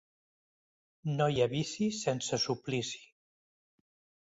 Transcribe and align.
No 1.19 1.27
hi 1.35 1.43
ha 1.43 1.47
vici 1.51 1.91
sense 1.99 2.41
suplici. 2.47 3.05